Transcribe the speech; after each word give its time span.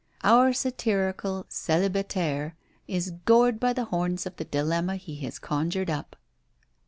Our 0.23 0.51
satirical 0.51 1.45
celibataire 1.47 2.53
is 2.87 3.11
gored 3.25 3.59
by 3.59 3.73
the 3.73 3.85
horns 3.85 4.25
of 4.25 4.35
the 4.37 4.45
dilemma 4.45 4.95
he 4.95 5.17
has 5.17 5.37
conjured 5.37 5.91
up. 5.91 6.15